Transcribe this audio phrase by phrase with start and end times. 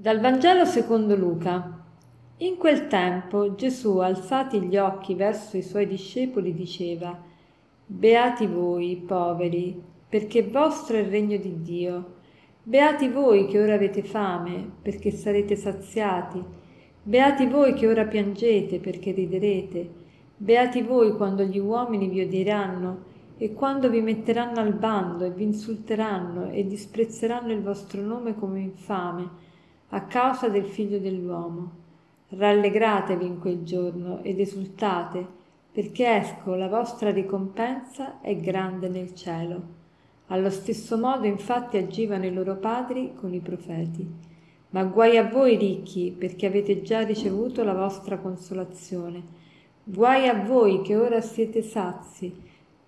[0.00, 1.78] Dal Vangelo secondo Luca.
[2.38, 7.22] In quel tempo Gesù, alzati gli occhi verso i suoi discepoli, diceva,
[7.84, 9.78] Beati voi, poveri,
[10.08, 12.14] perché vostro è il regno di Dio.
[12.62, 16.42] Beati voi che ora avete fame, perché sarete saziati.
[17.02, 19.90] Beati voi che ora piangete, perché riderete.
[20.34, 23.02] Beati voi quando gli uomini vi odieranno
[23.36, 28.60] e quando vi metteranno al bando e vi insulteranno e disprezzeranno il vostro nome come
[28.60, 29.48] infame
[29.92, 31.78] a causa del figlio dell'uomo.
[32.28, 35.26] Rallegratevi in quel giorno ed esultate,
[35.72, 39.78] perché ecco la vostra ricompensa è grande nel cielo.
[40.28, 44.08] Allo stesso modo infatti agivano i loro padri con i profeti.
[44.70, 49.38] Ma guai a voi ricchi, perché avete già ricevuto la vostra consolazione.
[49.82, 52.32] Guai a voi che ora siete sazi,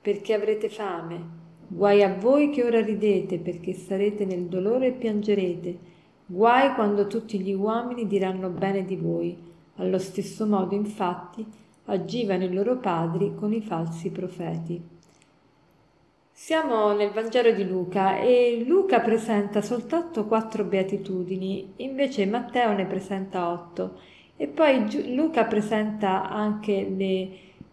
[0.00, 1.42] perché avrete fame.
[1.66, 5.92] Guai a voi che ora ridete, perché sarete nel dolore e piangerete
[6.26, 9.36] Guai quando tutti gli uomini diranno bene di voi.
[9.76, 11.44] Allo stesso modo, infatti,
[11.84, 14.82] agivano i loro padri con i falsi profeti.
[16.32, 23.50] Siamo nel Vangelo di Luca e Luca presenta soltanto quattro beatitudini, invece Matteo ne presenta
[23.50, 23.98] otto.
[24.36, 27.28] E poi Luca presenta anche le,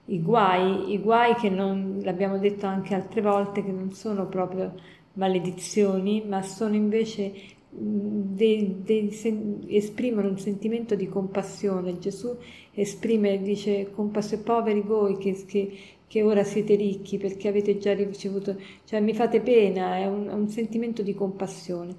[0.06, 4.74] i guai, i guai che non, l'abbiamo detto anche altre volte, che non sono proprio
[5.14, 11.98] maledizioni, ma sono invece de, de, sen, esprimono un sentimento di compassione.
[12.00, 12.36] Gesù
[12.74, 18.60] esprime, dice, compassione poveri voi che, che, che, ora siete ricchi perché avete già ricevuto,
[18.86, 21.96] cioè mi fate pena, è un, un sentimento di compassione.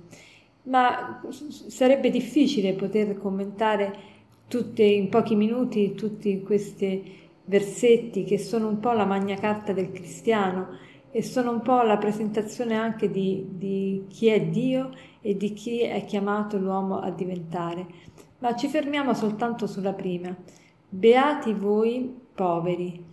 [0.64, 4.10] Ma sarebbe difficile poter commentare
[4.46, 9.90] tutte, in pochi minuti tutti questi versetti che sono un po' la magna carta del
[9.90, 10.78] cristiano
[11.14, 14.90] e sono un po' la presentazione anche di, di chi è Dio
[15.20, 17.86] e di chi è chiamato l'uomo a diventare.
[18.38, 20.34] Ma ci fermiamo soltanto sulla prima.
[20.88, 23.04] Beati voi poveri.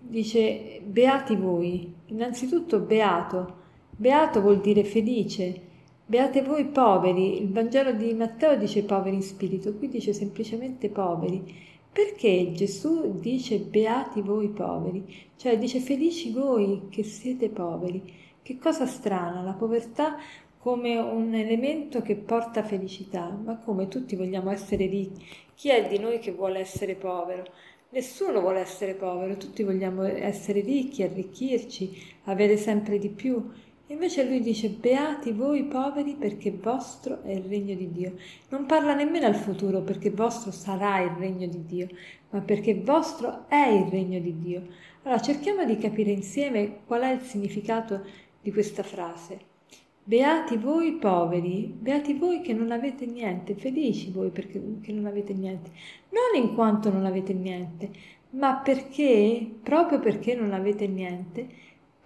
[0.00, 1.94] Dice beati voi.
[2.06, 3.54] Innanzitutto beato.
[3.90, 5.62] Beato vuol dire felice.
[6.04, 7.40] Beate voi poveri.
[7.40, 11.54] Il Vangelo di Matteo dice poveri in spirito, qui dice semplicemente poveri.
[11.98, 15.04] Perché Gesù dice beati voi poveri?
[15.34, 18.00] Cioè dice felici voi che siete poveri.
[18.40, 20.16] Che cosa strana, la povertà
[20.60, 25.26] come un elemento che porta felicità, ma come tutti vogliamo essere ricchi.
[25.56, 27.42] Chi è di noi che vuole essere povero?
[27.88, 33.44] Nessuno vuole essere povero, tutti vogliamo essere ricchi, arricchirci, avere sempre di più.
[33.90, 38.16] Invece lui dice, beati voi poveri perché vostro è il regno di Dio.
[38.50, 41.88] Non parla nemmeno al futuro perché vostro sarà il regno di Dio,
[42.30, 44.66] ma perché vostro è il regno di Dio.
[45.02, 48.04] Allora cerchiamo di capire insieme qual è il significato
[48.42, 49.38] di questa frase.
[50.04, 55.70] Beati voi poveri, beati voi che non avete niente, felici voi perché non avete niente,
[56.10, 57.90] non in quanto non avete niente,
[58.30, 61.48] ma perché, proprio perché non avete niente,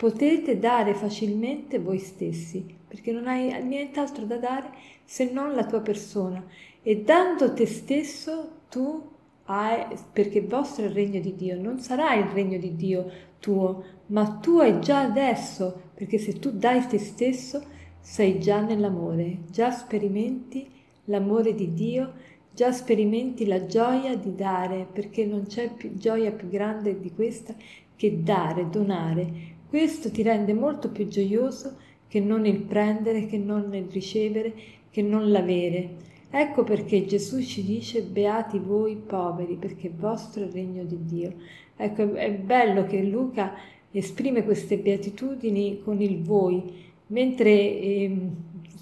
[0.02, 4.72] potete dare facilmente voi stessi, perché non hai nient'altro da dare
[5.04, 6.44] se non la tua persona.
[6.82, 9.00] E dando te stesso tu
[9.44, 13.08] hai, perché vostro è il regno di Dio, non sarà il regno di Dio
[13.38, 17.62] tuo, ma tu hai già adesso, perché se tu dai te stesso,
[18.00, 20.68] sei già nell'amore, già sperimenti
[21.04, 22.12] l'amore di Dio,
[22.52, 27.54] già sperimenti la gioia di dare, perché non c'è più gioia più grande di questa
[27.94, 29.51] che dare, donare.
[29.72, 34.52] Questo ti rende molto più gioioso che non il prendere, che non il ricevere,
[34.90, 35.88] che non l'avere.
[36.30, 41.32] Ecco perché Gesù ci dice beati voi poveri, perché vostro è il regno di Dio.
[41.74, 43.54] Ecco, è bello che Luca
[43.90, 46.62] esprime queste beatitudini con il voi,
[47.06, 48.14] mentre eh,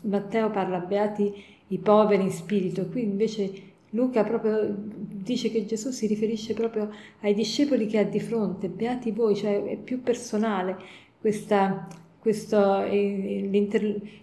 [0.02, 1.32] Matteo parla beati
[1.68, 3.52] i poveri in spirito, qui invece
[3.90, 6.90] Luca proprio dice che Gesù si riferisce proprio
[7.20, 10.76] ai discepoli che ha di fronte, beati voi, cioè è più personale
[11.20, 11.88] questa,
[12.18, 13.68] questo, eh,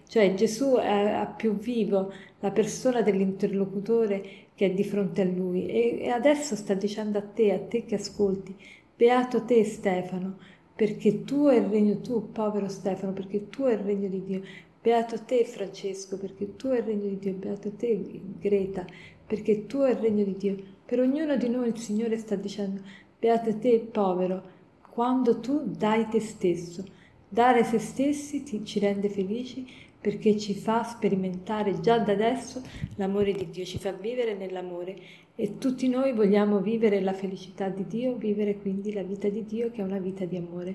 [0.06, 6.08] cioè Gesù ha più vivo la persona dell'interlocutore che è di fronte a lui e,
[6.08, 8.54] adesso sta dicendo a te, a te che ascolti,
[8.96, 10.38] beato te Stefano,
[10.74, 14.42] perché tu è il regno, tu povero Stefano, perché tu è il regno di Dio.
[14.88, 17.34] Beato te Francesco, perché tu è il regno di Dio.
[17.34, 18.00] Beato te
[18.40, 18.86] Greta,
[19.26, 20.56] perché tu è il regno di Dio.
[20.86, 22.80] Per ognuno di noi il Signore sta dicendo,
[23.18, 24.42] beato te povero,
[24.88, 26.82] quando tu dai te stesso.
[27.28, 29.66] Dare se stessi ti, ci rende felici
[30.00, 32.62] perché ci fa sperimentare già da adesso
[32.96, 34.96] l'amore di Dio, ci fa vivere nell'amore
[35.34, 39.70] e tutti noi vogliamo vivere la felicità di Dio, vivere quindi la vita di Dio
[39.70, 40.74] che è una vita di amore.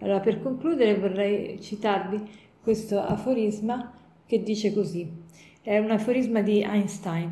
[0.00, 3.92] Allora per concludere vorrei citarvi questo aforisma
[4.24, 5.22] che dice così.
[5.60, 7.30] è un aforisma di Einstein.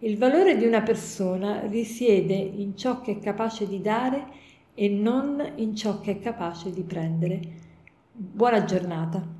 [0.00, 4.26] Il valore di una persona risiede in ciò che è capace di dare
[4.74, 7.40] e non in ciò che è capace di prendere.
[8.12, 9.39] Buona giornata.